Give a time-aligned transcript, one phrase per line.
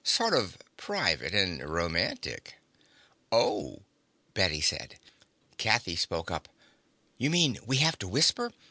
[0.03, 2.55] Sort of private and romantic."
[3.31, 3.83] "Oh,"
[4.33, 4.97] Bette said.
[5.59, 6.49] Kathy spoke up.
[7.19, 8.51] "You mean we have to whisper?